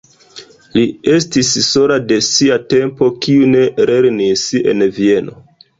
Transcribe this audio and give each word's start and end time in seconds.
Li 0.77 0.85
estis 1.17 1.51
sola 1.67 1.99
de 2.13 2.19
sia 2.31 2.59
tempo, 2.75 3.13
kiu 3.27 3.53
ne 3.55 3.65
lernis 3.93 4.51
en 4.73 4.91
Vieno. 5.01 5.43